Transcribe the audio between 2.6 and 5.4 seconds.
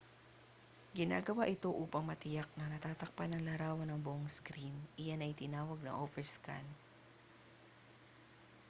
natatakpan ng larawan ang buong screen iyan ay